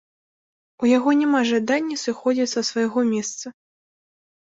У 0.85 0.89
яго 0.97 1.13
няма 1.19 1.43
жадання 1.51 2.01
сыходзіць 2.07 2.51
са 2.57 2.67
свайго 2.73 2.99
месца. 3.15 3.57